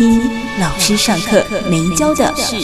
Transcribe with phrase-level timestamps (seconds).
[0.00, 0.18] 听
[0.58, 2.56] 老师上课没教的事。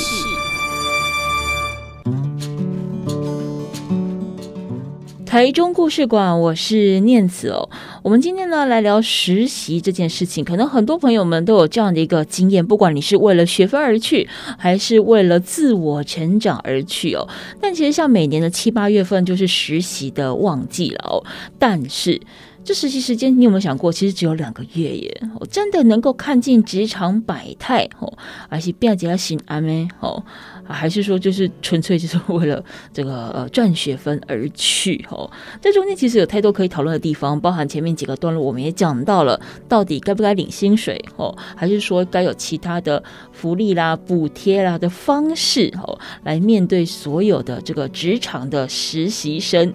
[5.26, 7.68] 台中故事馆，我是念慈哦。
[8.02, 17.28] 我们今天呢来聊实习这件事情，可能很多朋友们都有这样的一个经验，不管你是为了学分而去，还是为了自我成长而去哦。
[17.60, 21.22] 但其实像每年的七八月份就是实习的旺季了哦，
[21.58, 22.18] 但是。
[22.66, 25.22] 这实习时间，你有没有想过，其实只有两个月耶？
[25.38, 28.12] 我真的能够看尽职场百态哦，
[28.48, 30.20] 而且变起来心安咩哦？
[30.68, 35.30] 还是说就是纯粹就是为了这个呃赚学分而去哦？
[35.60, 41.36] 这中间其实有太多可以讨论的地方，包含前面几个段落我们也讲到了，到底该不该领薪水哦？
[41.54, 49.72] 还是说该有其他的福利啦、补贴啦的方式哦，来面对所有的这个职场的实习生？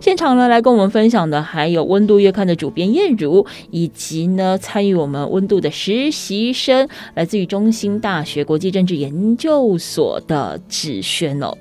[0.00, 10.33] 现场呢来跟我们分享的还有温度月刊的主编燕如，以及呢参与我们温度的实习生，来自于中兴大学国际政治研究所的。
[10.34, 11.56] 的芷瑄哦，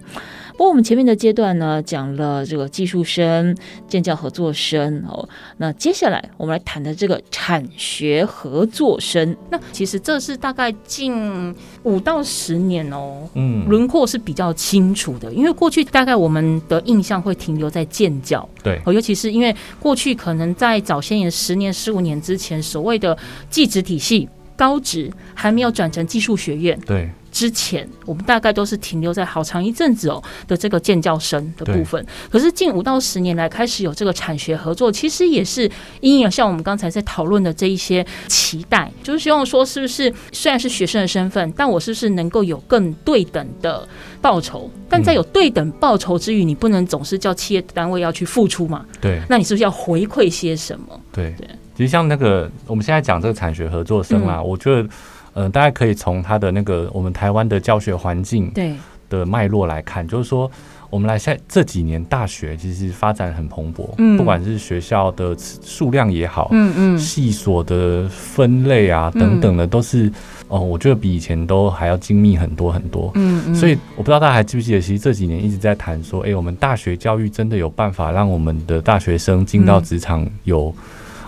[0.54, 3.56] 不过我们前面的阶段呢，讲了这个技术生、
[3.88, 23.18] 建教合作生哦，那接下来我们来谈的这个产学合作生，那其实这是大概近五到十年哦，嗯，轮廓是比较清楚的，因为过去大概我们的印象会停留在建教，对，尤其是因为过去可能在早些年十年、十五年之前，所谓的
[23.50, 27.10] 技职体系高职还没有转成技术学院，对。
[27.32, 35.68] 之前我们大概都是停留在好长一阵子哦的这个建教生的部分，可是近五到十年来开始有这个产学合作，其实也是
[36.00, 43.90] 因为像我们刚才在讨论的这一些期待，就是希望说是不是虽然是学生的身份，但我是不是能够有更对等的
[44.22, 44.70] 报酬？
[44.88, 48.86] 但在有对等报酬之余，你不能总是叫企业单位要去付出嘛？
[49.02, 51.02] 对，那你是不是要回馈些什么？
[51.12, 54.88] 对对，其实像那个我们现在讲这个产学合作生啊，我觉得。
[55.36, 58.72] 嗯、呃，大家可以从他的那个我们台湾的教学环境对。
[59.10, 60.50] 的脉络来看，就是说，
[60.92, 70.08] 我们来现在这几年大学其实发展很蓬勃，嗯，不管是学校的数量也好，嗯嗯，系所的分类啊等等的，都是
[70.50, 80.68] 哦，我觉得比以前都还要精密很多很多，嗯嗯，所以我不知道大家还记不记得，其实这几年一直在谈说，哎，我们大学教育真的有办法让我们的大学生进到职场有。
[80.68, 80.84] 嗯、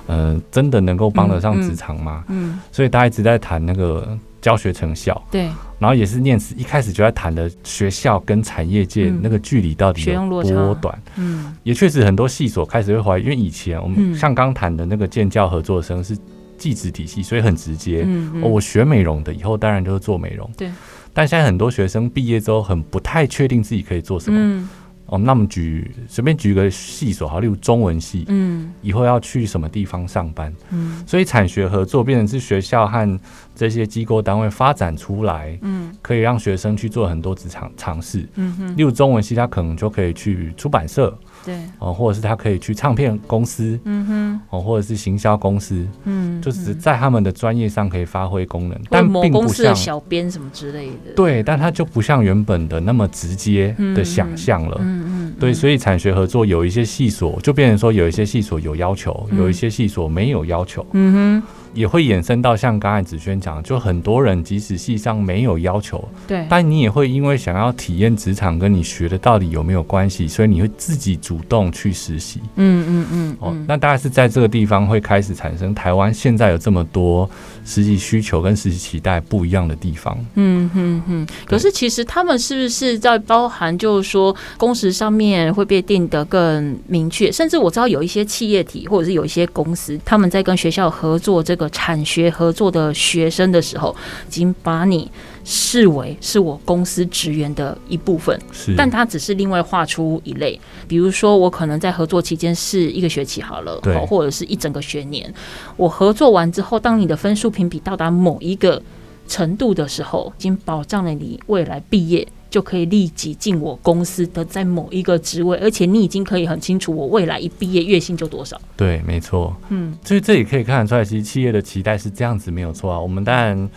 [0.07, 2.23] 呃，真的能够帮得上职场吗？
[2.27, 5.49] 嗯，嗯，所以大家一直在谈那个教学成效，对，
[5.79, 16.15] 然后也是念慈一开始就在谈的学校跟产业界那个距离到底有多短，嗯，也确实很多系所开始会怀疑，因为以前我们像刚谈的那个建教合作生是
[16.57, 20.71] 技职体系，所以很直接，嗯，我学美容的，以后当然就是做美容，对，
[21.13, 24.69] 但现在很多学生毕业之后很不太确定自己可以做什么。
[25.17, 33.19] 那么举随便举个系所好，例如中文系，嗯，以后要去什么地方上班，嗯，所以产学合作变成是学校和
[33.55, 41.17] 这些机构单位发展出来，嗯，可以让学生去做很多职场尝试，嗯哼，例如中文系，他可能就可以去出版社。
[41.45, 61.64] 对，哦，或者是他可以去唱片公司，嗯哼，哦，或者是行销公司，嗯，就是在他们的专业上可以发挥功能，但并不像小编什么之类的，对，但他就不像原本的那么直接的想象了，嗯嗯，对，所以产学合作有一些细所就变成说有一些细所有要求，有一些细所没有要求，嗯哼。
[61.75, 72.39] 也会衍生到像刚才子萱讲，就很多人即使系上没有要求，对，但你也会因为想要体验职场，跟你学的到底有没有关系，所以你会自己主动去实习。
[72.55, 73.37] 嗯嗯嗯。
[73.39, 77.29] 哦，那大概是在这个地方会开始产生台湾现在有这么多
[77.65, 80.17] 实际需求跟实际期待不一样的地方。
[80.35, 81.27] 嗯嗯嗯。
[81.45, 87.29] 可是其实他们是不是在包含，就是说工时上面会被定得更明确？
[87.29, 91.65] 甚至我知道有一些企业体或者是有一些公司，他们在跟学校合作这个。
[91.75, 93.93] 产学合作的学生的时候，
[94.27, 95.11] 已经把你
[95.47, 100.59] 视为是我公司职员的一部分，是，但他只是另外划出一类。
[100.87, 105.31] 比如说，我可能在合作期间是一个学期好了，对，或者是一整个学年。
[105.77, 108.81] 我合作完之后，当你的分数评比到达某一个
[109.27, 112.27] 程度的时候，已经保障了你未来毕业。
[112.47, 118.57] 就可以立即进我公司的在某一个职位，而且你已经可以很清楚我未来一毕业月薪就多少。
[118.77, 119.53] 对，没错。
[119.67, 122.97] 嗯，所以这也可以看得出来，其实企业的期待是这样子，没有错啊。
[122.97, 123.69] 我们当然。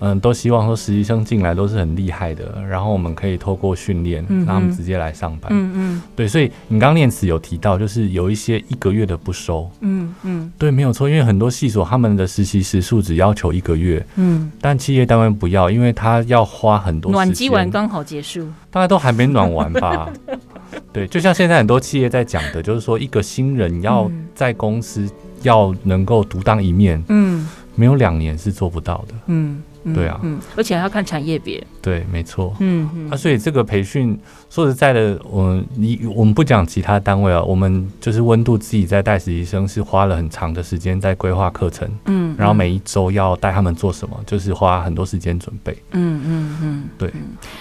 [0.00, 5.50] 嗯，都希望说实习生进来都是很厉害的，然后我们可以透过训练让他们直接来上班。
[5.52, 9.70] 嗯嗯，对，所以你刚念词有提到，就是有一些一个月的不收。
[9.80, 14.04] 嗯嗯，对，没有错，因为很多系所他们的实习时数只要求一个月。
[14.16, 17.14] 嗯，但企业单位不要，因为他要花很多时间。
[17.14, 20.12] 暖机完刚好结束，大家都还没暖完吧？
[20.92, 25.08] 对，就像现在很多企业在讲的，就是说一个新人要在公司
[25.42, 29.14] 要能够独当一面，嗯，没有两年是做不到的。
[29.28, 29.62] 嗯。
[29.94, 31.64] 对啊，嗯，而且还要看产业别。
[31.80, 32.54] 对，没错。
[32.60, 33.10] 嗯嗯。
[33.10, 34.18] 啊，所以这个培训，
[34.50, 41.88] 说实在的，我你我们不讲其他单位啊，我们就是温度自己在带实习生，是花了很长的时间在规划课程。
[42.06, 42.34] 嗯。
[42.38, 45.76] 然后每一周要带他们做什么，就是花很多时间准备。
[45.92, 46.84] 嗯嗯嗯。
[46.98, 47.12] 对。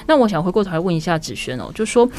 [0.07, 2.10] 那我想回过头来问一下子轩哦，就说，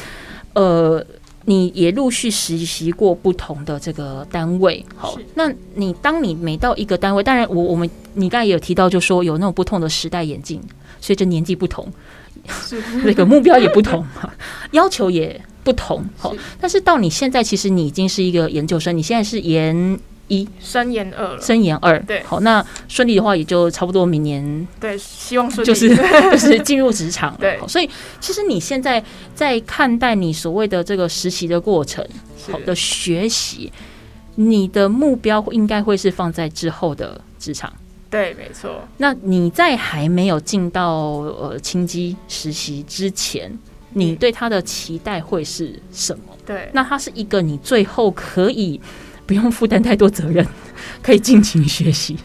[0.53, 1.05] 呃。
[1.49, 10.61] 你也陆续实习过不同的这个单位，好，那你当你每到一个单位，当然我我们你刚才也有提到，就说有那种不同的时代眼镜，
[10.99, 11.87] 随着年纪不同，
[13.05, 14.05] 那个目标也不同，
[14.71, 19.97] 要求也不同，好，但是到你现在，其实你已经是一个研究生，你现在是研。
[20.27, 20.47] 一。
[20.59, 25.89] 升研二了，升研二，对，好，那顺利的话也就差不多明年，对，希望顺利，就是
[26.31, 27.89] 就是进入职场，对，所以
[28.19, 29.03] 其实你现在
[29.33, 32.05] 在看待你所谓的这个实习的过程，
[32.51, 33.71] 好的学习，
[34.35, 37.71] 你的目标应该会是放在之后的职场，
[38.09, 38.87] 对，没错。
[38.97, 40.91] 那你在还没有进到
[41.39, 43.57] 呃清基实习之前，
[43.93, 46.23] 你对他的期待会是什么？
[46.45, 48.79] 对，那他是一个你最后可以。
[49.27, 50.43] 不用负担太多责任，
[51.03, 52.17] 可以尽情学习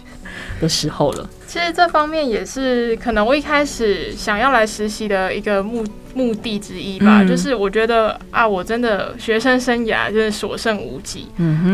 [0.61, 1.29] 的时候了。
[1.47, 5.85] 其实这方面也是可能我一开始想要来实习的一个目
[6.15, 7.23] 目的之一吧。
[7.23, 11.27] 嗯、就是我觉得啊，我真的学生生涯就是所剩无几。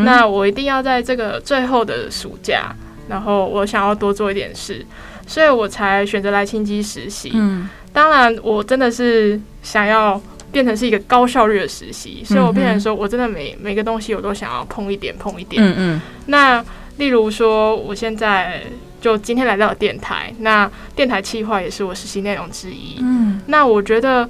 [0.05, 2.75] 那我一定要在这个最后的暑假，
[3.09, 4.85] 然后我想要多做一点事，
[5.27, 7.31] 所以我才选择来清基实习。
[7.35, 10.21] 嗯，当然我真的是想要。
[10.51, 15.63] 变成是一个高效率的实习，所以我变成说，我真的每每个东西我都想要碰一点碰一点。
[15.63, 16.01] 嗯嗯。
[16.27, 16.65] 那
[16.97, 18.63] 例如说，我现在
[19.01, 22.97] 就今天来到了电台，那电台企划也是我实习内容之一。
[23.01, 23.41] 嗯。
[23.47, 24.29] 那我觉得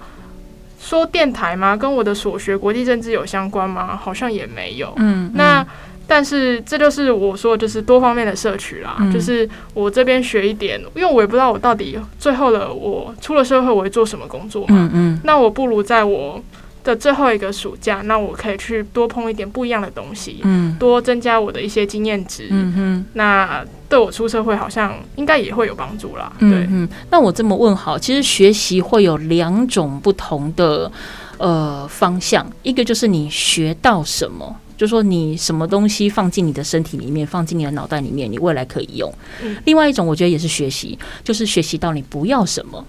[0.81, 1.77] 说电台吗？
[1.77, 3.97] 跟我的所学国际政治有相关吗？
[3.97, 4.93] 好像也没有。
[4.97, 5.31] 嗯。
[5.35, 5.67] 那。
[6.11, 8.97] 但是这就是我说，就是多方面的摄取啦。
[8.99, 14.75] 嗯、就是我这边学一点，因为我也不知道我到底最后的我出了社会我会做什么工作嘛。
[14.79, 15.21] 嗯嗯。
[15.23, 16.43] 那我不如在我
[16.83, 22.47] 的最后一个暑假，那我可以去多碰一点不一样的东西，嗯，多增加我的一些经验值。
[22.49, 23.07] 嗯哼。
[23.13, 26.33] 那对我出社会好像应该也会有帮助啦。
[26.41, 26.67] 对。
[26.71, 26.89] 嗯。
[27.11, 30.91] 那我这么问好，其实学习会有两种不同的
[31.37, 34.57] 呃方向，一个就是你学到什么。
[34.79, 39.13] 就说你什么东西放进你的身体里面，放进你的脑袋里面，你未来可以用。
[39.43, 42.83] 嗯、另外一种，我觉得也是学习，就是学习到你不要什么。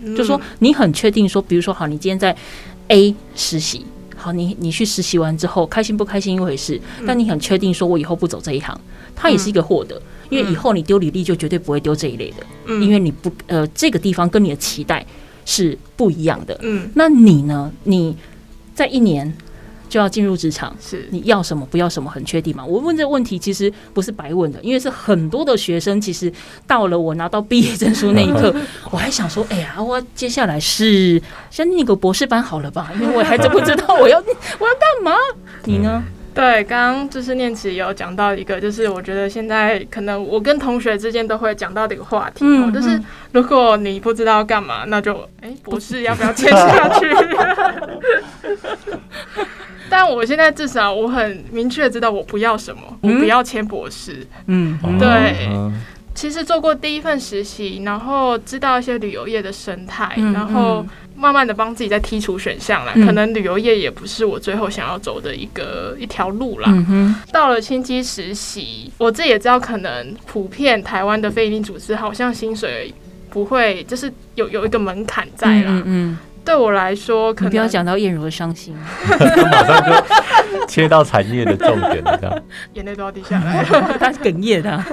[0.00, 2.34] 嗯、就说你很确定说，比如说好，你今天在
[2.88, 3.84] A 实习，
[4.14, 8.80] 好，你你去实习完之后，开心不开心一回事，嗯、但你很确定说，我以后不走这一行，
[9.16, 15.04] 它也是一个获得，嗯、因为以后你丢履历就绝对不会丢这一类的，嗯、因为你不呃这个地方跟你的期待
[15.44, 16.56] 是不一样的。
[16.62, 17.72] 嗯，那你呢？
[17.82, 18.16] 你
[18.76, 19.36] 在一年。
[19.88, 22.64] 就要进入职场，是你要什么不要什么很确定吗？
[22.64, 26.32] 我问这个问题其实不是白问的，因为是很多的学生，其实
[26.66, 28.54] 到了我拿到毕业证书那一刻，
[28.90, 31.20] 我还想说，哎呀，我接下来是
[31.50, 32.90] 先念个博士班好了吧？
[33.00, 35.12] 因为我还真不知道我要我要干嘛。
[35.64, 36.02] 你呢？
[36.34, 43.00] 对，刚刚就是念慈有讲到一个，就是我觉得现在可能我跟同学之间都会讲到的一个话题，嗯，就是
[43.32, 47.06] 如果你不知道干嘛，那就哎，博士要不要签下去？
[49.88, 54.26] 但我现在至少我很明确知道我不要什么，我不要签博士。
[54.46, 55.36] 嗯，对。
[56.14, 60.82] 其实做过第一份实习，然后知道一些旅游业的生态，然后
[61.14, 62.92] 慢慢的帮自己在剔除选项了。
[62.94, 66.72] 可能旅游业也不是我最后想要走的一个一条路啦。
[67.30, 72.90] 到了清基实习，我自己也知道，可能普遍台湾的非营利组织好像薪水
[73.28, 75.82] 不会，就是有有一个门槛在啦。
[75.84, 76.16] 嗯。
[76.46, 78.72] 对我来说，可能不要讲到燕如的伤心，
[79.50, 82.42] 马上就切到产业的重点了，这样。
[82.74, 83.64] 眼泪都要滴下来，
[83.98, 84.84] 他是哽咽的。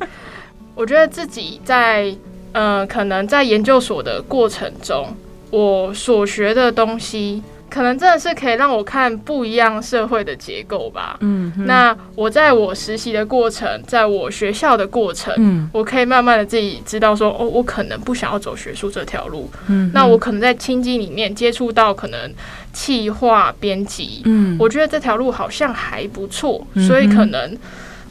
[0.74, 2.04] 我觉得自己在
[2.52, 5.14] 嗯、呃，可能在研究所的过程中，
[5.50, 7.42] 我所学的东西，
[7.74, 11.16] 可能真的是可以让我看不一样社会的结构吧。
[11.22, 19.50] 嗯，那我在我实习的过程，在我学校的过程，嗯，我可以慢慢的自己知道说，哦，我可能不想要走学术这条路。
[19.66, 22.32] 嗯，那我可能在清机里面接触到可能
[22.72, 27.58] 企划编辑，嗯，我觉得这条路好像还不错，所以可能。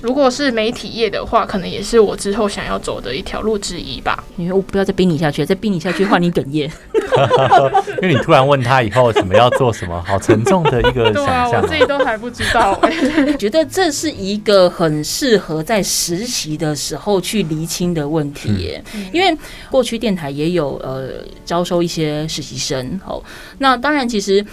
[0.02, 4.22] 如果是媒体业的话，可能也是我之后想要走的一条路之一吧。
[4.36, 6.70] 因为我不要再逼你下去，再逼你下去换你哽咽。
[8.02, 11.52] 因为你突然问他以后什么要做什么，好沉重的一个 想象。
[11.52, 12.80] 对啊，我自己都还不知道。
[13.38, 18.84] 觉得这是一个很适合在实习的时候去厘清的问题耶。
[18.96, 19.38] 嗯、因为
[19.70, 21.10] 过去电台也有呃
[21.46, 23.22] 招收一些实习生，哦，
[23.60, 24.46] 那当然其实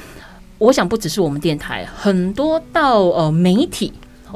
[0.59, 3.93] 我想不只是我们电台，很多到呃媒体。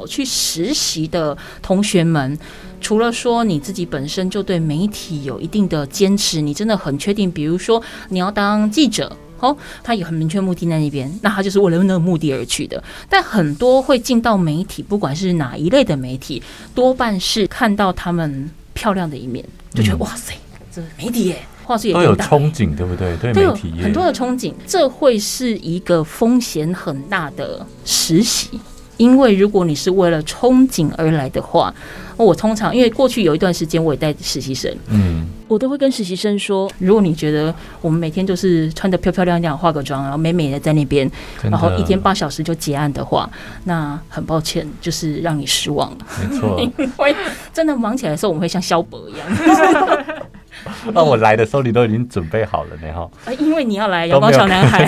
[0.09, 2.37] 去实习的同学们，
[2.85, 12.83] 除了说你自己本身就对媒体有一定的坚持，你真的很确定，比如说你要当记者，哦，他有很明确目的在那边，那他就是为了那个目的而去的。
[13.09, 16.43] 但很多会进到媒体，不管是哪一类的媒体，
[16.75, 20.35] 多半是看到他们漂亮的一面，就觉得、嗯、哇塞，
[20.71, 23.17] 这媒体耶，话术也都有憧憬，对不对？
[23.17, 28.59] 对媒体很多的憧憬，这会是一个风险很大的实习。
[28.97, 31.73] 因为如果你是为了憧憬而来的话，
[32.17, 41.09] 我通常因为过去有一段时间我也带实习生，嗯，我都会跟实习生说，如果你觉得我们每天都是穿的漂漂亮亮、化个妆，然后美美的在那边，
[41.43, 43.29] 然后一天八小时就结案的话，
[43.65, 45.97] 那很抱歉，就是让你失望了。
[46.21, 47.15] 没错，因为
[47.53, 49.27] 真的忙起来的时候，我们会像萧伯一样。
[50.93, 53.09] 那我来的时候，你都已经准备好了呢，哈。
[53.25, 54.85] 啊，因为你要来阳光小男孩。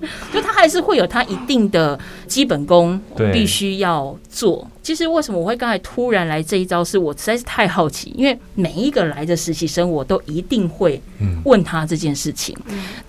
[0.32, 3.00] 就他还是会有他一定的基本功，
[3.32, 4.66] 必须要做。
[4.82, 8.12] 其实为什么我会刚才突然来这一招，是我实在是太好奇。
[8.16, 11.00] 因为每一个来的实习生，我都一定会
[11.44, 12.56] 问他这件事情。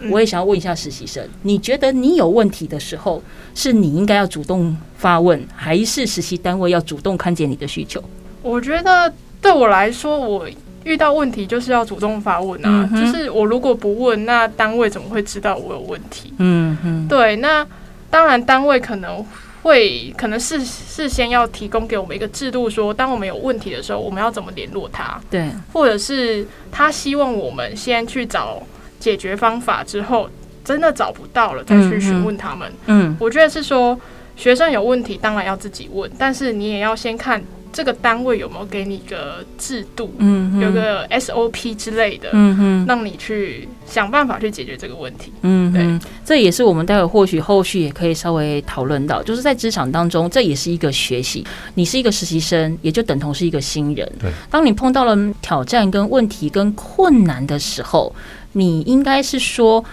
[0.09, 3.21] 我也想要问一下实习生，你觉得你有问题的时候，
[3.55, 8.03] 是你应该要主动发问，还是实习单位要主动看见你的需求？
[8.41, 10.47] 我觉得对我来说，我。
[10.85, 16.33] 遇到问题就是要主动发问啊，嗯、就是我如果不问，那单位怎么会知道我有问题？
[16.37, 17.65] 嗯嗯，对，那
[18.09, 19.23] 当然单位可能
[19.61, 25.19] 会可能事事先要提供给我们一个制度，说当我们有问题的时候，我们要怎么联络他？
[25.29, 28.63] 对，或者是他希望我们先去找
[28.99, 30.29] 解决方法，之后
[30.63, 32.71] 真的找不到了再去询问他们。
[32.85, 33.99] 嗯，我觉得是说
[34.35, 37.43] 学生有问题，当然要自己问，但是你也要先看。
[37.71, 51.45] 这个单位有没有给你一个制度，嗯，有个 SOP 之类的，嗯哼，让你去想办法去解决这个问题，嗯，对，这也是我们待会或许后续也可以稍微讨论到，就是在职场当中，这也是一个学习。
[51.75, 54.11] 你是一个实习生，也就等同是一个新人。
[54.19, 58.13] 对，当你碰到了挑战、跟问题、跟困难的时候，
[58.53, 59.83] 你应该是说。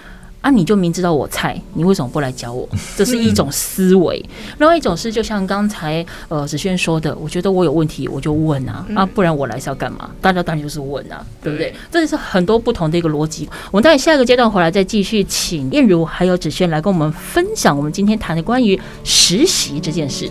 [0.47, 2.69] 啊，你就明知道我菜，你为什么不来教我？
[2.97, 4.25] 这是一种思维。
[4.59, 10.09] 另外一种是，就像刚才呃子轩说的，我觉得我有问题，我就问啊，啊，不然我来是要干嘛？
[10.21, 11.75] 大家当然就是问啊，对不对？
[11.91, 13.49] 这是很多不同的一个逻辑。
[13.73, 20.31] 我们待会下一个阶段回来再继续，请燕如还有子轩来跟我们分享我们今天谈的关于实习这件事。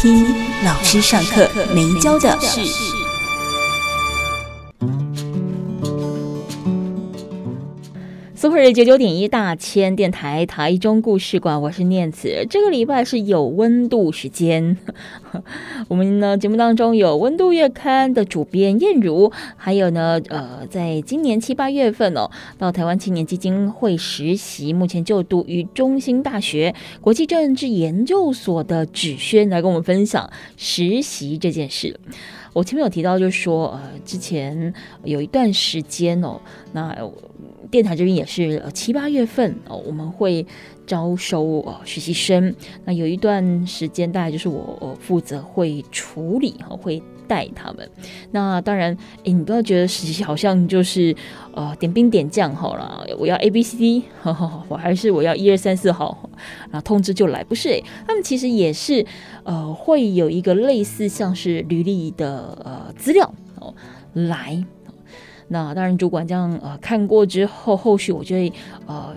[0.00, 0.24] 听
[0.64, 2.99] 老师上课没教的事。
[8.50, 12.44] Super 九九点一大千电台台中故事馆，我是念慈。
[12.50, 14.76] 这个礼拜是有温度时间，
[15.86, 22.28] 我们呢节目当中有温度月刊的主编彦如，还有呢呃，在今年七八月份哦，
[22.58, 32.00] 到台湾青年基金会实习，目前就读于中兴大学国际政治研究所的芷轩来跟我们分享实习这件事。
[32.52, 36.40] 我前面有提到，就是说呃，之前有一段时间哦，
[36.72, 36.92] 那。
[37.70, 40.44] 电台这边也是呃七八月份哦，我们会
[40.86, 42.54] 招收哦实习生。
[42.84, 47.88] 那有一段时间，大概就是我我负责会处理哈，会带他们。
[48.32, 51.14] 那当然，诶，你不要觉得实习好像就是
[51.54, 56.28] 呃点兵点将好了，我要 A B C D，呵 呵我还是我要一二三四号，
[56.64, 59.06] 然后通知就来，不是诶，他们其实也是
[59.44, 63.72] 呃会有一个类似像是履历的呃资料哦
[64.12, 64.64] 来。
[65.52, 68.52] 那当然，主管这样呃看过之后，后续我就会
[68.86, 69.12] 呃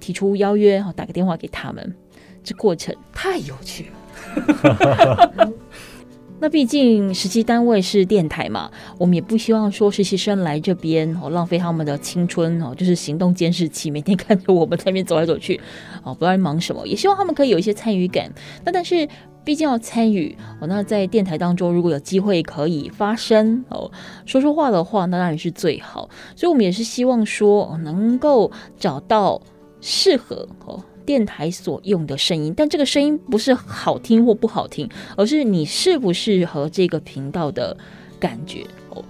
[0.00, 1.94] 提出邀约，打个电话给他们。
[2.42, 3.86] 这过程太有趣
[4.34, 5.52] 了。
[6.40, 8.68] 那毕竟实习单位是电台嘛，
[8.98, 15.60] 我们也不希望说实习生来这边哦浪费他们的青春哦，就是行动监视器，每天看着我们在那边走来走去
[16.02, 16.84] 哦，不知道忙什么。
[16.88, 18.28] 也希望他们可以有一些参与感。
[18.64, 19.08] 那但是。
[19.44, 23.90] 毕竟要参与哦，那在电台当中，如果有机会可以发声哦，
[24.26, 26.10] 说说话的话，那当然是最好。
[26.36, 29.40] 所以，我们也是希望说，能够找到
[29.80, 32.52] 适合哦电台所用的声音。
[32.54, 37.74] 但这个声音不是好听或不好听，而是你适不适合这个频道的
[38.20, 39.02] 感觉哦，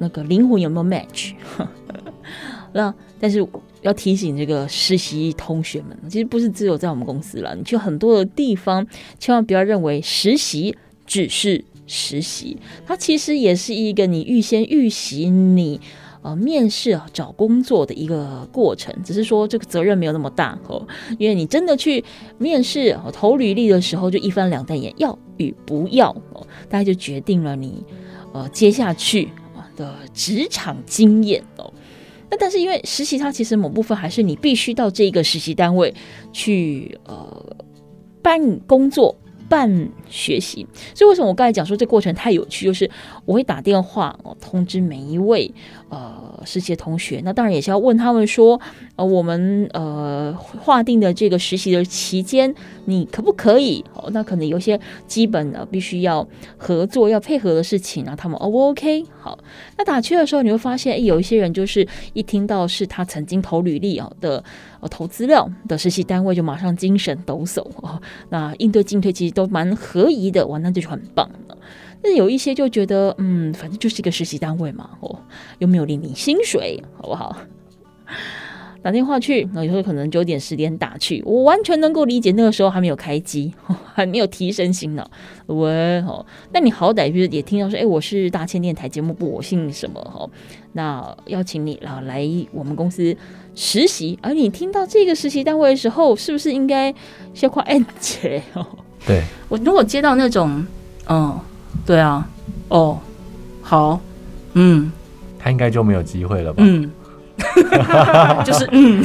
[0.00, 1.34] 那个灵魂有没有 match？
[2.72, 3.46] 那但是。
[3.82, 8.86] 要提醒这个实习同学们，其实不是只有在我们公司了，你去很多的地方，
[9.18, 12.56] 千万不要认为实习只是实习，
[12.86, 15.80] 它其实也是一个你预先预习你
[16.22, 20.86] 呃面试啊找工作的一个过程，只是说这个责任没有那么大哦，
[21.18, 22.04] 因为你真的去
[22.36, 27.84] 面试投履历的时候，就一翻两瞪眼，要与不要哦，大家就决定了你
[28.32, 29.28] 呃接下去
[29.76, 31.72] 的职场经验哦。
[32.30, 35.94] 那但是因为实习，它其实某部分还是你必须到这个实习单位
[36.32, 37.56] 去呃
[38.22, 39.16] 办工作。
[39.50, 42.66] 办学习，所以为什么我刚才讲说这过程太有趣？
[42.66, 42.90] 就是
[43.24, 45.50] 我会打电话哦通知每一位
[45.88, 48.60] 呃实习同学，那当然也是要问他们说，
[48.96, 52.54] 呃我们呃划定的这个实习的期间，
[52.84, 53.84] 你可不可以？
[53.94, 56.26] 哦，那可能有些基本的必须要
[56.56, 59.04] 合作要配合的事情，啊他们 O 不 OK？
[59.18, 59.38] 好，
[59.76, 64.42] 那打趣的时候你会发现，哎，有一些人就是一听到是他曾经投履历啊的。
[64.80, 71.28] 呃，投资料的实习单位就马上精神抖擞哦，那应对进退其实都蛮合宜的，哇，那就是很棒。
[72.02, 75.18] 但有一些就觉得，嗯，反正就是一个实习单位嘛，哦，
[75.58, 77.36] 又没有领你薪水，好不好？
[78.80, 83.52] 打电话去，那有时候可能九点十点打去，我完全能够理解，那个时候还没有开机，
[83.92, 85.04] 还没有提升薪呢。
[85.46, 90.00] 喂，哦，那你好歹就是也听到说，哎，我是大千电台节目部，我姓什么？
[90.00, 90.30] 哈，
[90.74, 93.14] 那邀请你啊来我们公司
[93.56, 94.16] 实习。
[94.22, 96.94] 而你听到这个实习单位的时候，是不是应该
[97.34, 98.40] 先夸哎姐？
[98.54, 98.64] 哦，
[99.04, 100.64] 对，我如果接到那种，
[101.08, 101.38] 嗯，
[101.88, 102.28] 对啊，
[102.68, 103.00] 哦，
[103.62, 103.98] 好，
[104.52, 104.92] 嗯，
[105.38, 106.62] 他应该就没有机会了吧？
[106.62, 106.90] 嗯。
[108.44, 109.02] 就是嗯，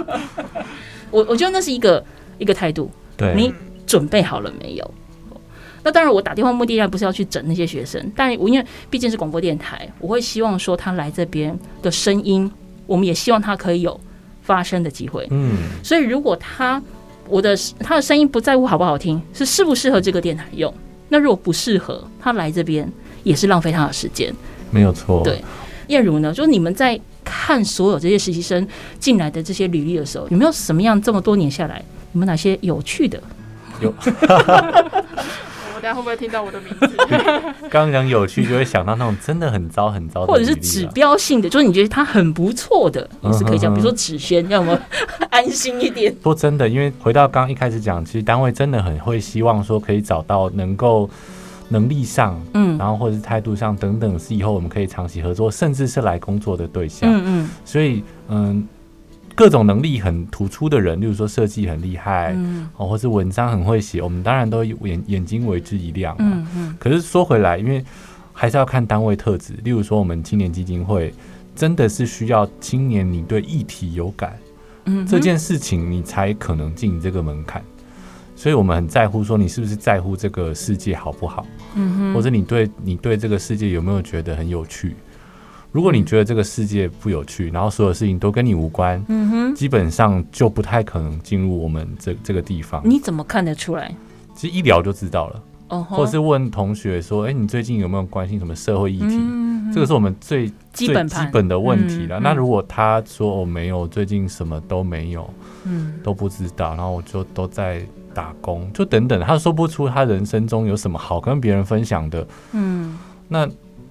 [1.10, 2.04] 我我觉得那是一个
[2.36, 2.90] 一个态度。
[3.16, 3.50] 对，你
[3.86, 4.94] 准备好了没有？
[5.82, 12.52] 那当然，我打电话目的不是要去整那些学生，但我因为毕竟是广播电台，我会希望说他来这边的声音，
[12.86, 13.98] 我们也希望他可以有
[14.42, 15.26] 发声的机会。
[15.30, 16.82] 嗯，所以如果他
[17.26, 20.74] 我的他的声音不在乎好不好听，是适不适合这个电台用？
[21.08, 22.90] 那如果不适合，他来这边
[23.22, 24.34] 也是浪费他的时间。
[24.70, 25.22] 没有错。
[25.22, 25.42] 对，
[25.88, 27.00] 燕如呢，就是你们在。
[27.28, 28.64] 看所有这些实习生
[29.00, 33.20] 进来的这些履历的时候，有没有什么样这么多年下来，有没有哪些有趣的？
[33.80, 33.92] 有。
[35.86, 36.96] 我等下会不会听到我的名字？
[37.70, 43.72] 刚讲有趣，就会想到那种真的很糟很糟的，或者是指标性的，就是你觉得他很不错的，也是可以讲。
[43.72, 44.82] 比如说芷轩，让我们
[45.30, 46.12] 安心一点。
[46.24, 51.08] 说真的，因为回到刚刚一开始讲，其实单位真的很会希望说可以找到能够。
[51.68, 57.10] 能力上，嗯，然后或者是态度上等等，是以后我们可以长期合作，甚至是来工作的对象。
[57.12, 57.50] 嗯嗯。
[57.64, 58.64] 所以，嗯，
[59.36, 66.16] 各种能力很突出的人，例如说设计很厉害，嗯，哦，或是文章很会写，我们当然都眼眼睛为之一亮。
[66.18, 66.76] 嗯嗯。
[66.80, 67.84] 可是说回来，因为
[68.32, 69.52] 还是要看单位特质。
[69.62, 71.12] 例如说，我们青年基金会
[71.54, 74.38] 真的是需要青年你对议题有感，
[74.86, 77.62] 嗯，这件事情你才可能进这个门槛。
[78.34, 81.46] 所以我们很在乎，说你是不是在乎这个世界好不好？
[81.74, 84.94] 嗯哼，或者你对你对这个世界有没有觉得很有趣？
[85.76, 92.80] 如果你觉得这个世界不有趣，然后所有事情都跟你无关，嗯哼，基本上就不太可能进入我们这这个地方。
[92.82, 93.94] 你怎么看得出来？
[94.34, 95.42] 其实一聊就知道了。
[95.68, 99.20] 哦，或者是问同学说：“哎，你最近有没有关心什么社会议题？”
[99.70, 102.18] 这个是我们最最基本的问题了。
[102.20, 105.28] 那如果他说我没有，最近什么都没有，
[105.64, 107.84] 嗯，都不知道，然后我就都在。
[108.16, 112.26] 打工就等等，他说不出他人生中有什么好跟别人分享的。
[112.52, 112.96] 嗯，
[113.28, 113.46] 那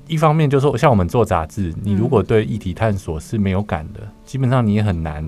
[0.07, 5.27] 一方面就是说，像我们做杂志，你如果对议题探索是没有感的，基本上你也很难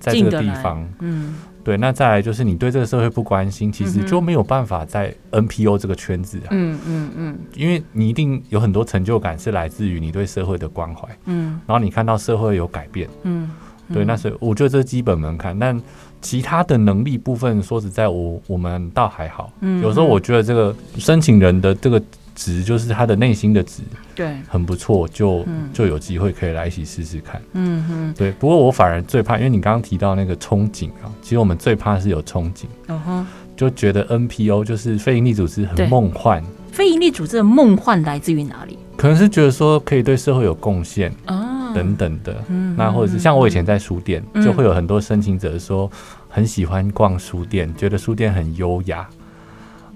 [0.00, 1.76] 在这个地方，嗯，对。
[1.76, 13.50] 那再来就是你对这个社会不关心，其实就没有办法在 NPO 这个圈子啊，嗯嗯嗯，因为你一定有很多成就感是来自于你对社会的关怀，嗯，然后你看到社会有改变，嗯，
[13.92, 15.78] 对，那是我觉得这是基本门槛，但
[16.22, 22.02] 其他的能力部分，说实在，我我们倒还好，嗯，有时候我觉得这个申请人的这个。
[22.34, 23.82] 值就是他的内心的值，
[24.14, 27.40] 对，很不错，就就有机会可以来一起试试看。
[27.52, 28.32] 嗯哼，对。
[28.32, 32.64] 不过我反而最怕，因为你刚刚提到那个憧憬啊，其实我们最怕是有憧憬。
[32.88, 36.42] 嗯哼，就觉得 NPO 就是非营利组织很梦幻。
[36.72, 38.76] 非营利组织的梦幻来自于哪里？
[38.96, 42.34] 可能是觉得说可以对社会有贡献啊，等等的。
[42.48, 45.90] 嗯，那或者是像我以前在书店，就会有很多申请者说
[46.28, 49.08] 很喜欢逛书店，觉得书店很优雅。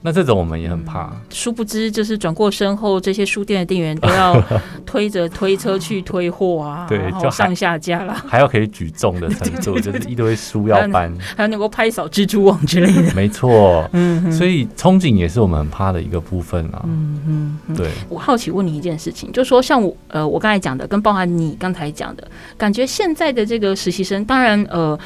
[0.02, 4.40] 那这种我们也很怕，殊不知就是转过身后，这些书店的店员都要
[4.87, 17.88] 推着推车去推货啊，对，就上下架了，还要可以举重的程度， 就是一堆书要搬，还有能够拍扫蜘蛛网之类的，没错， 嗯，所以憧憬也是我们很怕的一个部分啊，嗯嗯，对。
[18.08, 24.98] 我好奇问你一件事情，就是说像我呃，我刚才讲的，跟包含你刚才讲的，感觉现在的这个实习生，当然呃。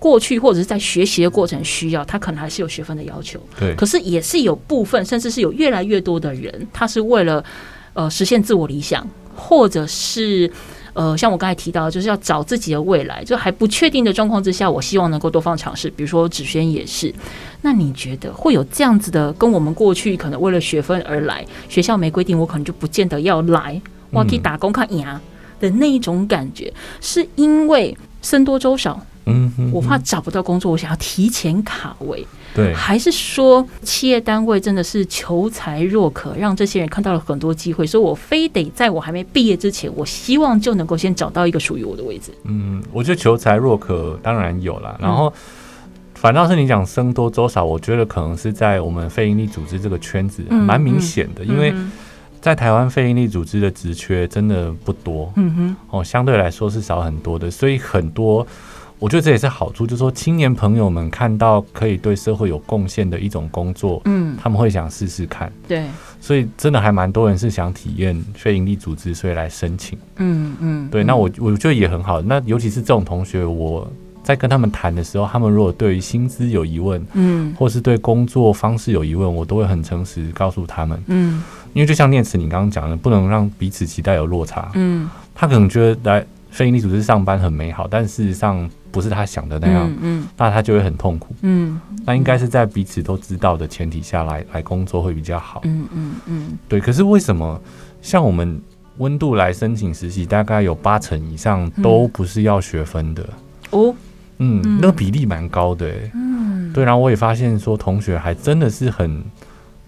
[0.00, 3.38] 过去或者是在学习的过程需要，他可能还是有学分的要求。
[3.58, 7.44] 对，可是也是有部分，甚至是有越来越多的人，他是为了
[7.92, 10.50] 呃实现自我理想，或者是
[10.94, 15.90] 呃像我刚才提到，就是要找自己的未来，就还不确定的状况之下，我希望能够多方尝试。
[15.90, 17.14] 比如说子轩也是，
[17.60, 23.78] 那你觉得会有这样子的，跟我们过去可能为了学分而来，学校没规定，我可能就不见得要来，
[24.10, 25.20] 我可以打工看牙
[25.60, 28.98] 的那一种感觉，是因为僧多粥少？
[29.26, 32.26] 嗯，我怕找不到工作，我想要提前卡位。
[32.52, 42.32] 对，还是说企业单位真的是求才若渴，让这些人看到了很多机会，所以我非得在我还没毕业之前，我希望就能够先找到一个属于我的位置。
[42.44, 45.32] 嗯，我觉得求才若渴当然有啦，然后
[46.16, 51.72] 反倒是你讲僧多粥少，我觉得可能是在我们非营利组织这个圈子蛮明显的，因为
[52.40, 58.44] 在台湾非营利组织的职缺真的不多，嗯哼，哦，相对来说是少很多的，所以很多。
[59.00, 65.86] 我觉得这也是好处，就是说青年朋友们看到可以对社会有贡献的一种工作，嗯，他们会想试试看，对，
[66.20, 72.20] 所以真的还蛮多人是想体验非营利组织，所以来申请，嗯嗯，对，那我我觉得也很好。
[72.20, 73.90] 那尤其是这种同学，我
[74.22, 88.68] 在跟他们谈的时候，他们如果对于薪资有疑问，嗯，或是对工作方式有疑问，我都会很诚实告诉他们，嗯，因为就像念慈你刚刚讲的，不能让彼此期待有落差，嗯，他可能觉得来非营利组织上班很美好，但事实上。
[88.90, 96.80] 不是他想的那样，嗯，嗯，那他就会很痛苦，嗯，那应该是在彼此都知道的前提下来来工作会比较好，嗯嗯嗯，对。
[96.80, 97.60] 可是为什么
[98.02, 98.60] 像我们
[98.98, 103.28] 温度来申请实习，大概有八成以上都不是要学分的？
[103.70, 103.94] 哦，
[104.38, 106.84] 嗯，那个比例蛮高的，嗯，对。
[106.84, 109.22] 然后我也发现说，同学还真的是很。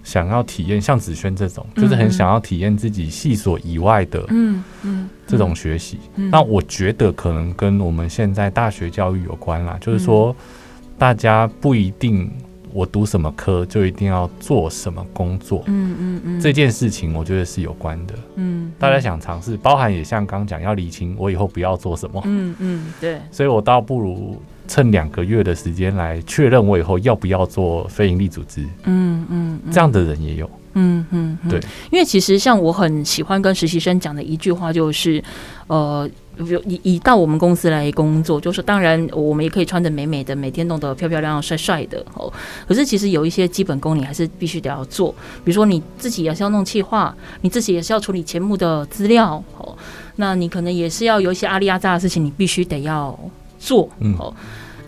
[0.02, 5.98] 想要体验像子轩这种，就是很想要体验自己系所以外的，嗯嗯，这种学习。
[6.16, 10.34] 那我觉得可能跟我们现在大学教育有关啦，就是说，
[10.98, 12.30] 大家不一定
[12.72, 24.40] 我读什么科就一定要做什么工作，嗯嗯嗯，这件事情我觉得是有关的，嗯，大家想尝试，包含也像刚讲要理清我以后不要做什么，嗯嗯，对，所以我倒不如。
[24.72, 35.22] 趁两个月的时间来确认我以后要不要做非营利组织，嗯嗯，这样的人也有，嗯嗯，对，因为其实像我很喜欢跟实习生讲的一句话就是，
[35.66, 36.08] 呃，
[36.66, 42.32] 以以到我们公司来工作，就是当然我们也可以穿的美美的，每天弄得漂漂亮亮、帅帅的哦。
[42.66, 49.76] 可是其实有一些基本功你还是必须得要做，比如说你自己也是要弄企划，你自己也是要处理节目的资料哦，
[50.16, 53.18] 那你可能也是要有一些阿里阿扎的事情，你必须得要。
[53.64, 54.34] 做哦，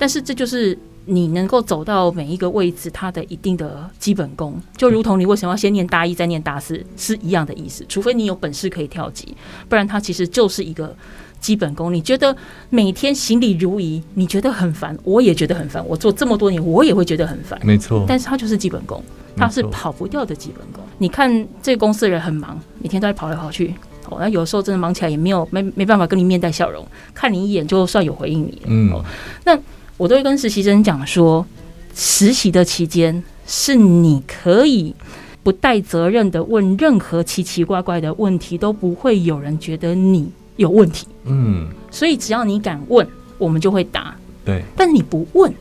[0.04, 7.86] 但是这就是你能够走到每一个位置，它的一定的基本功，就如同你为什么要先念大一再念大四是一样的意思。
[7.88, 9.34] 除非你有本事可以跳级，
[9.66, 10.94] 不然它其实就是一个
[11.40, 11.90] 基本功。
[11.90, 12.36] 你觉得
[12.68, 15.82] 每天行礼如仪，你觉得很烦，我也觉得很烦。
[15.88, 17.58] 我做这么多年，我也会觉得很烦。
[17.64, 19.02] 没错，但是它就是基本功，
[19.34, 20.84] 它是跑不掉的基本功。
[20.98, 23.72] 你看这个公司的人很忙，每天都在跑来跑去。
[24.10, 28.60] 哦，那有时候真的忙起来也没有没没办法跟你面带笑容，看你一眼就算有回应你。
[28.66, 29.02] 嗯，哦，
[29.46, 29.58] 那
[29.96, 31.46] 我都会跟实习生讲说，
[31.94, 34.94] 实习的期间是你可以
[35.42, 41.06] 不带责任的问任何奇奇怪怪的问题，都不会有人觉得你有问题。
[41.24, 43.06] 嗯，所以只要你敢问，
[43.38, 44.14] 我们就会答。
[44.44, 45.54] 对，但是你不问，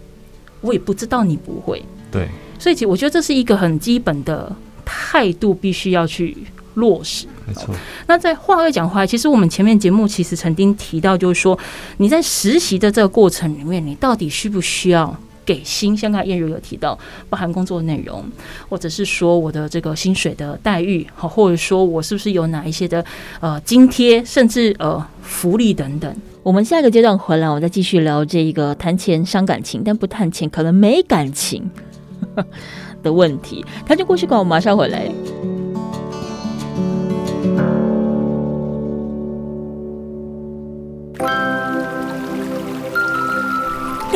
[0.62, 1.84] 我也不知道你不会。
[2.12, 6.36] 对，所以其实我觉得这是一个很基本的态度，必须要去。
[6.76, 7.26] 落实。
[7.46, 7.74] 没错。
[8.08, 11.58] 那在话又讲回来，其实我们前面节目其实曾经提到，就是说
[11.98, 15.16] 你在实习的这个过程里面，你到底需不需要？
[15.46, 16.98] 给薪，像刚才彦如有提到，
[17.30, 18.24] 包含工作内容，
[18.70, 23.04] 或者是说我的这个薪水的待遇，好，或者说我是不是有哪一些的
[23.42, 26.16] 呃津贴，甚至呃福利等等。
[26.44, 31.70] 我们下一个阶段回来，我再继续聊这一个谈钱伤感情，但不谈钱可能没感情
[33.04, 33.66] 的问题。
[33.86, 35.12] 谈钱故事馆，我马上回来。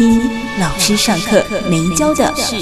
[0.00, 0.18] 听
[0.58, 2.56] 老师上课没教的事。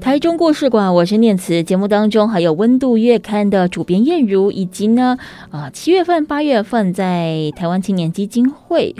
[0.00, 1.62] 台中故事馆，我是念慈。
[1.62, 5.16] 节目当中还有温度月刊的主编彦如，以及呢，
[5.52, 8.92] 啊，七月份、八月份在台湾青年基金会，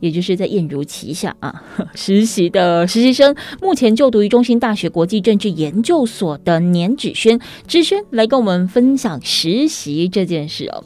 [0.00, 1.62] 也就是在彦如旗下啊
[1.96, 10.84] 实习的实习生，目前就读于中兴大学国际政治研究所的年芷萱，芷萱来跟我们分享实习这件事哦。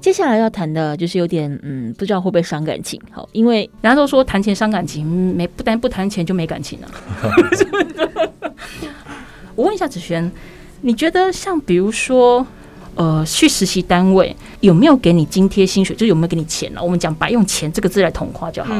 [0.00, 3.00] 接下来要谈的就是有点嗯，不知道会不会伤感情。
[3.10, 6.90] 好，因为人家都说谈钱伤感情，没不单不谈钱就没感情了。
[9.54, 10.30] 我问一下子萱，
[10.80, 12.46] 你觉得像比如说
[12.94, 16.82] 呃，去实习单位有没有给你津贴薪水，就有没有给你钱呢？
[16.82, 18.74] 我们讲白用钱这个字来统化就好。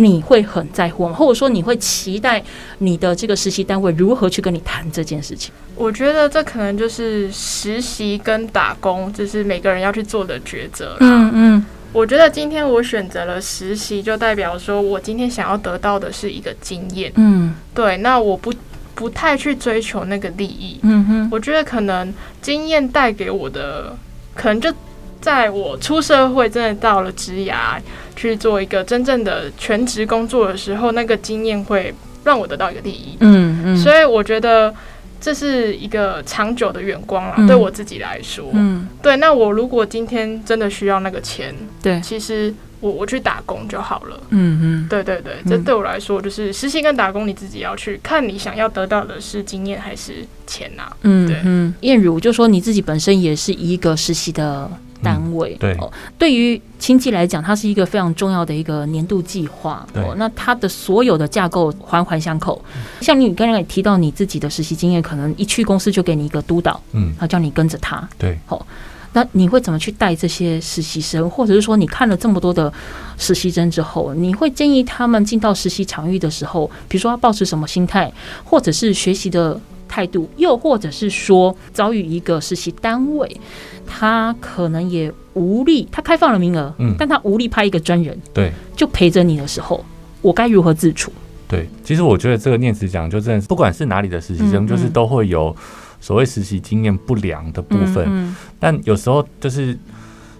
[0.00, 1.12] 你会很在乎吗？
[1.12, 2.40] 或者说你会期待
[2.78, 5.52] 你的这个实习单位如何去跟你谈这件事情？
[5.74, 10.96] 我觉得这可能就是实习跟打工，就是每个人要去做的抉择。
[11.00, 17.12] 嗯嗯，我觉得今天我选择了实习，就代表说我今天想要得到的是一个经验。
[17.16, 18.54] 嗯，对，那我不
[18.94, 20.78] 不太去追求那个利益。
[20.82, 23.96] 嗯哼，我觉得可能经验带给我的，
[24.34, 24.72] 可能就
[25.20, 27.80] 在我出社会，真的到了职涯。
[28.18, 33.16] 去做一个真正的全职工作的时候，那个经验会让我得到一个利益。
[33.20, 34.74] 嗯嗯，所以我觉得
[35.20, 38.50] 这是一个长久的远光了，嗯，对我自己来说。
[38.54, 39.16] 嗯，对。
[39.18, 44.20] 那我如果今天真的需要那个钱，对，其实我我去打工就好了。
[44.30, 50.90] 嗯嗯，对对对，这对我来说就是实习跟打工，你自己要去看你想要得到的是经验还是钱呐？
[51.02, 51.36] 嗯，对。
[51.44, 54.68] 嗯，燕如就说你自己本身也是一个实习的。
[55.02, 59.86] 单位、嗯、对，哦，对于亲戚来讲，它是一个非常重要的一个年度计划。
[59.94, 62.62] 哦，那它的所有的架构环环相扣。
[62.74, 68.08] 嗯、像你刚刚也提到你自己的实习经验，可能一去公司就给你一个督导，嗯，他叫你跟着他。
[68.18, 68.66] 对，好、哦，
[69.12, 71.28] 那你会怎么去带这些实习生？
[71.28, 72.72] 或者是说，你看了这么多的
[73.16, 78.12] 实习生之后，你会建议他们进到实习场域的时候，比如说要抱持什么心态，
[78.44, 79.58] 或者是学习的
[79.88, 83.40] 态度，又或者是说遭遇一个实习单位？
[83.86, 89.82] 他可能也无力，他开放了名额，嗯，但他无力派一个专人，对，就陪着你的时候，
[90.20, 91.10] 我该如何自处？
[91.48, 95.56] 对，其实我觉得这个念慈讲，就真的不管是哪里的实习生，嗯嗯，就是都会有
[96.00, 99.74] 所谓实习经验不良的部分，但有时候就是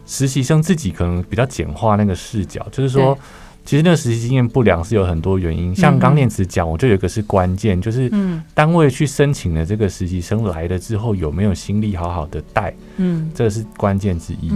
[0.05, 3.19] 实习生自己可能比较简化那个视角，就是说。
[3.69, 8.11] 其实那个实习经验不良是有很多原因，像刚念慈讲，我就有一个是关键，就是
[8.55, 14.51] 单位去申请的这个实习生来了之后有没有心力好好的带，嗯，这是关键之一。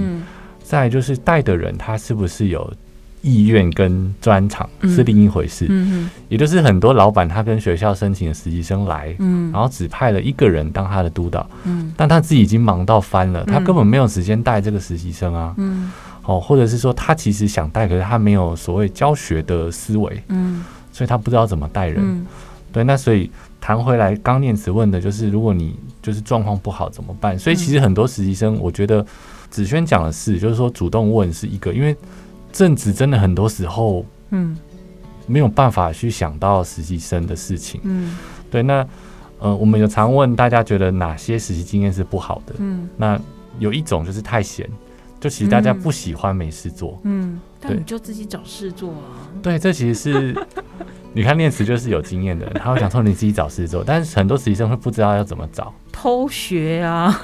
[0.63, 2.73] 再就是带的人他是不是有
[3.21, 15.93] 意愿跟专长是另一回事，嗯，也就是很多老板他跟学校申请的实习生来，嗯，然后只派了一个人当他的督导，嗯，但他自己已经忙到翻了，他根本没有时间带这个实习生啊，嗯。
[16.25, 22.27] 哦，或者是说他其实想带，可是他没有所谓教学的思维，嗯，所以他不知道怎么带人，嗯，
[22.73, 22.85] 对。
[22.85, 23.31] 那所以
[23.61, 27.39] 谈回来，刚念慈问的就是，如果你就是状况不好怎么办？
[27.39, 29.05] 所以其实很多实习生，我觉得
[29.51, 31.97] 子萱讲的是，就是说主动问是一个，因为
[32.53, 34.57] 正职真的很多时候，嗯，
[35.27, 38.17] 没有办法去想到实习生的事情，嗯，
[38.51, 38.63] 对。
[38.63, 38.87] 那
[39.41, 42.55] 呃，我们有常问大家觉得哪些实习经验是不好的？
[42.59, 43.21] 嗯，那
[43.59, 44.71] 有一种就是太闲。
[45.23, 49.31] 就其实大家不喜欢没事做，嗯，但你就自己找事做啊。
[49.41, 50.47] 对，这其实是
[51.15, 57.23] 你看念慈就是有经验的人，他会讲说你自己找事做，但是很多实习生会不知道要怎么找，偷学啊。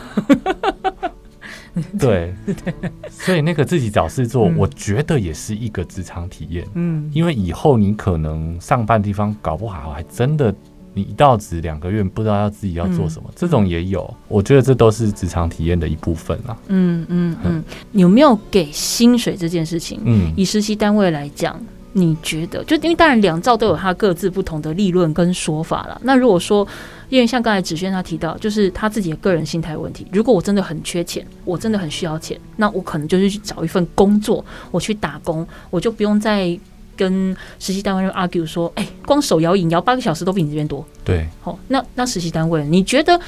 [1.99, 2.33] 对，
[3.11, 6.65] 所以那个自己找事做，我觉得也是一个职场体验。
[6.75, 10.55] 嗯，因为以后你可能上班地方搞不好还真的。
[10.99, 14.13] 你一到职两个月不知道要自己要做什么，嗯、这种也有。
[14.27, 16.57] 我觉得这都是职场体验的一部分啦。
[16.67, 20.01] 嗯嗯嗯，有没有给薪水这件事情？
[20.05, 21.59] 嗯，以实习单位来讲。
[21.95, 25.99] 你觉得，就因为当然两兆都有它各自不同的立论跟说法了。
[26.05, 26.65] 那如果说，
[27.09, 30.07] 因为像刚才芷瑄他提到，就是他自己的个人心态问题。
[30.13, 36.57] 如果我真的很缺钱，我真的很需要钱，那我可能就是去找一份工作，我去打工，我就不用再
[36.99, 40.85] 跟实习单位 argue 说，哎，光手摇饮摇八个小时都比你这边多。
[41.03, 43.19] 对，好，那那实习单位，你觉得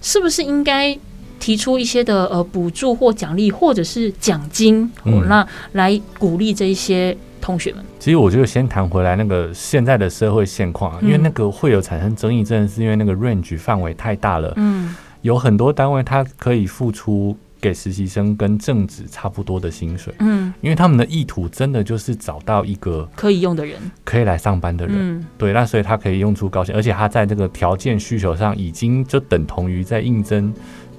[0.00, 0.96] 是不是应该
[1.38, 7.14] 提出一些的呃补助或奖励，或者是奖金，嗯，那来鼓励这一些？
[7.38, 14.52] 同学们，其实我觉得先谈回来那个现在的社会现况，因为那个会有产生争议，真的是因为那个 range 范围太大了。
[14.56, 20.14] 嗯，有很多单位它可以付出给实习生跟正职差不多的薪水。
[20.20, 24.94] 嗯，因为他们的意图真的就是找到一个可以用的人，可以来上班的人。
[24.96, 30.52] 嗯，对，那所以他可以用出高薪，而且他在这个条件需求上已经就等同于在应征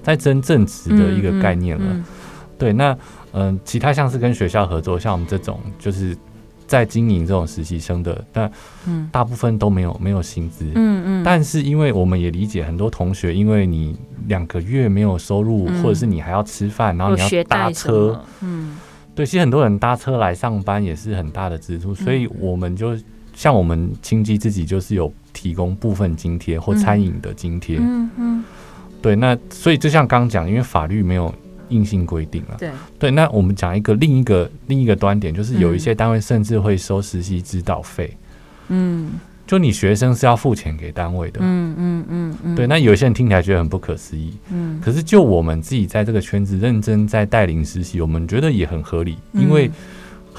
[0.04, 1.86] 在争正职的一个概念了。
[1.86, 2.06] 嗯嗯嗯、
[2.58, 2.92] 对，那
[3.34, 6.18] 嗯、呃，其他像是跟学校合作，像我们这种就是。
[6.68, 8.52] 在经营这种实习生的，但
[9.12, 10.66] 大部分都没有没有薪资。
[10.76, 11.24] 嗯嗯。
[11.24, 13.96] 但是因为我们也理解很多同学，因为你
[14.28, 18.22] 两个月没有收入，或者是你还要吃饭，然后你要搭车。
[18.42, 18.78] 嗯。
[19.16, 22.96] 对，其实很多人搭车来上班也是很大的支出，所以我们就
[23.34, 27.78] 像我们清基自己就是有提供部分津贴或餐饮的津贴。
[27.80, 28.44] 嗯嗯。
[29.02, 31.34] 对，那所以就像刚讲，因为法律没有。
[31.70, 32.72] 硬性规定了，对。
[33.00, 38.16] 对，那我们讲一个另一个另一个端点，就是有一些单位甚至会收实习指导费，
[38.70, 39.12] 嗯，
[39.46, 49.72] 就你学生是要付钱给单位的，嗯嗯嗯嗯，对，那有些人听起来觉得很不可思议，嗯，可是就我们自己在这个圈子认真在带领实习，我们觉得也很合理，因为。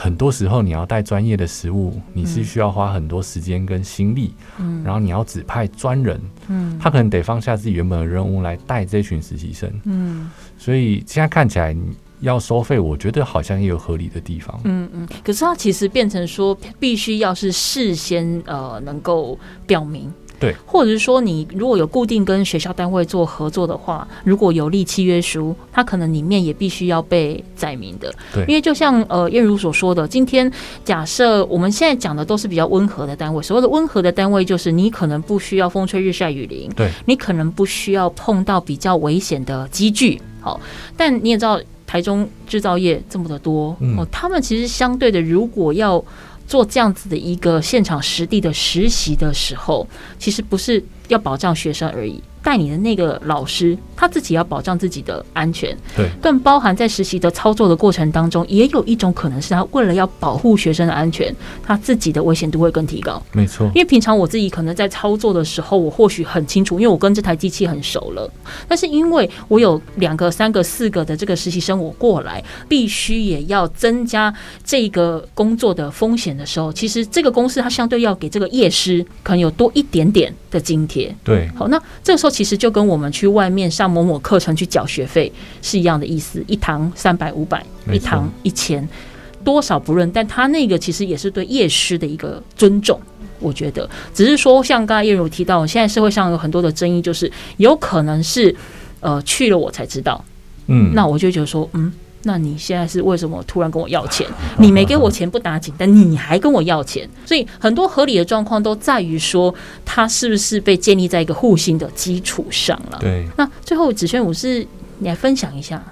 [0.00, 11.74] 很多时候，你要带专业的实物，你是需要花很多时间跟心力，嗯，然后你要指派专人，嗯，他可能得放下自己原本的任务来带这群实习生，嗯，所以现在看起来
[12.20, 20.12] 要收费，我觉得好像也有合理的地方，嗯嗯，可是它其实变成说，必须要是事先呃能够表明。
[20.40, 28.14] 对，或者是说，你如果有固定跟学校单位做合作的话，如果有立契约书，它可能里面也必须要被载明的。
[28.32, 30.50] 对，因为就像呃燕如所说的，今天
[30.84, 40.60] 假设我们现在讲的都是比较温和的单位，所谓的温和的单位就是你可能不需要风吹日晒雨淋，对，你可能不需要碰到比较危险的机具，好，
[40.96, 46.02] 但你也知道台中制造业这么的多，嗯、哦，他们其实相对的，如果要
[46.48, 49.86] 做这样子的一个现场实地的实习的时候，
[50.18, 52.20] 其实不是要保障学生而已。
[52.42, 63.22] 带你的那个老师，他自己要保障自己的安全，对，更包含在实习的操作的过程当中，也有一种可能是他为了要保护学生的安全，他自己的危险度会更提高。
[63.32, 68.30] 没错，因为平常我自己可能在操作的时候，我或许很清楚，因为我跟这台机器很熟了。
[68.66, 74.32] 但是因为我有两个、三个、四个的这个实习生，我过来必须也要增加
[74.64, 81.14] 这个工作的风险的时候，其实这个公司它相对要给这个业师可能有多一点点的津贴。
[81.22, 82.28] 对，好，那这个时候。
[82.38, 88.86] 其实就跟我们去外面上某某课程去缴学费是一样的意思，一堂三百五百，一堂一千，
[89.42, 93.00] 多少不论，但他那个其实也是对业师的一个尊重，
[93.40, 98.54] 我觉得，只是说像刚才叶如提到，现在社会上有很多的争议，就是有可能是
[99.00, 100.24] 呃去了我才知道，
[100.68, 101.92] 嗯，那我就觉得说，嗯。
[102.24, 104.26] 那你现在是为什么突然跟我要钱？
[104.58, 109.54] 你没给我钱不打紧，但你还跟我要钱，所以很多合理的状况都在于说，
[109.84, 112.98] 他是不是被建立在一个互信的基础上了？
[113.00, 113.26] 对。
[113.36, 114.66] 那最后子轩，我是
[114.98, 115.82] 你来分享一下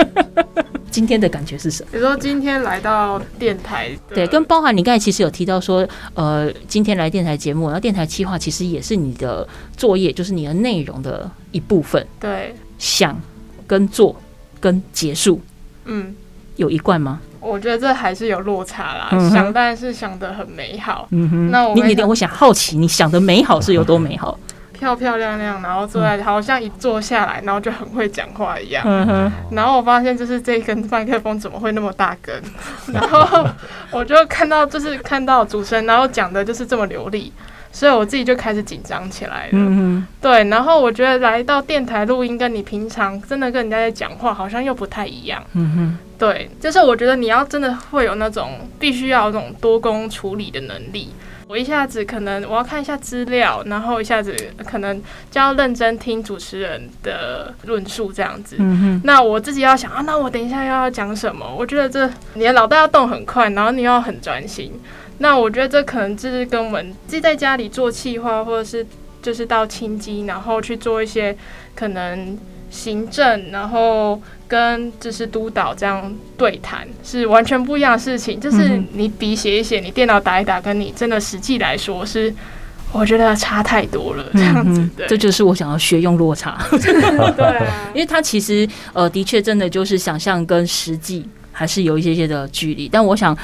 [0.90, 1.88] 今天的感觉是什么？
[1.92, 12.06] 比如说今天来到电台，对，跟包含你刚才其实有提到说，呃，今天来电台节目，然后电台企划其实也是你的作业，就是你的内容的一部分。
[12.20, 13.18] 对，想
[13.66, 14.14] 跟做。
[14.60, 15.40] 跟结束，
[15.84, 16.14] 嗯，
[16.56, 17.20] 有一贯吗？
[17.40, 19.08] 我觉得这还是有落差啦。
[19.12, 21.50] 嗯、想当然是想的很美好，嗯哼。
[21.50, 24.38] 那我你一定会想好奇，你想的美好是有多美好？
[24.72, 28.84] 漂漂亮亮，然后坐在，好像一坐下来，然后就很会讲话一样。
[28.86, 29.32] 嗯哼。
[29.50, 32.40] 然后我发现，就是这根麦克风怎么会那么大根？
[32.92, 33.44] 然后
[33.90, 37.32] 我就看到，就是看到主持人，然后讲的就是这么流利。
[37.78, 39.50] 所以我自己就开始紧张起来了。
[39.52, 40.42] 嗯哼，对。
[40.48, 45.40] 然后我觉得来到电台录音，跟你平常真的跟人家在讲话，好像又不太一样。
[45.52, 46.50] 嗯哼，对。
[46.58, 51.12] 就是我觉得你要真的会有那种必须要有那种多工处理的能力。
[51.46, 54.34] 我一下子可能我要看一下资料，然后一下子
[54.66, 58.56] 可能就要认真听主持人的论述这样子。
[58.58, 59.00] 嗯哼。
[59.04, 61.46] 那我自己要想啊，那我等一下要讲什么？
[61.56, 64.72] 我觉得这你的脑袋要动很快，然后你要很专心。
[65.18, 68.86] 那我觉得这可能就是跟我们自己在家里做企划，或者是
[69.20, 71.36] 就是到清基，然后去做一些
[71.74, 72.38] 可能
[72.70, 78.40] 行政，然后跟就是督导这样对谈，是完全不一样的事情。
[78.40, 82.32] 就是你笔写一写，你电脑打一打，跟你真的实际来说是。
[82.90, 86.56] 我觉得差太多了，这样子，这就是我想要学用落差。
[86.72, 92.88] 对、啊，因为它其实呃，的确真的就是想象跟实际还是有一些些的距离。
[92.88, 93.36] 但我想，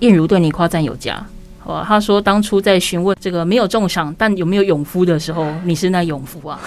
[0.00, 1.24] 晏如对你夸赞有加。
[1.64, 6.58] 哇，他说当初在询问这个没有重赏，但有没有勇夫的时候，你是那勇夫啊。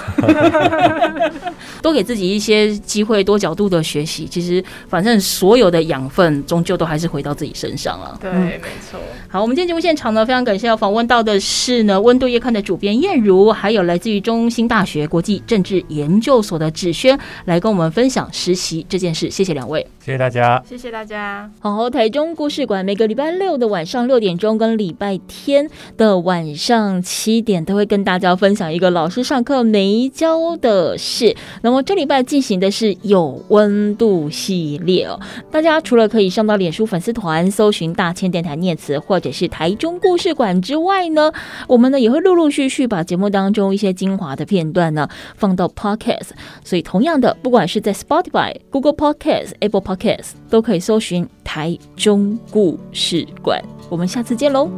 [1.82, 4.28] 多给自己一些机会，多角度的学习。
[4.30, 8.16] 其实，反正所有的养分终究都还是回到自己身上了。
[8.22, 8.62] 对，嗯、没
[8.92, 9.00] 错。
[9.28, 19.32] 好，我们今天节目现场呢，非常感谢要访问到的是呢《温度夜刊》的主编燕如，还有来自于中兴大学国际政治研究所的芷轩，来跟我们分享实习这件事。
[19.32, 21.48] 谢谢两位，谢谢大家，谢谢大家。
[21.60, 31.36] 好，台中故事馆每个礼拜六的晚上六点钟跟礼拜天的晚上七点都会跟大家分享一个老师上课没教的事。
[31.62, 35.20] 那么这礼拜进行的是有温度系列哦。
[35.52, 41.32] 大家除了可以上到脸书粉丝团搜寻大千电台念词或者是台中故事馆之外呢，
[41.68, 46.30] 我们呢也会陆陆续续把节目当中一些精华的片段呢放到 Podcast。
[46.64, 53.62] 所以同样的，不管是在 Spotify、Google Podcast、Apple Podcast 都可以搜寻台中故事馆。
[53.90, 54.70] 我们下次见喽。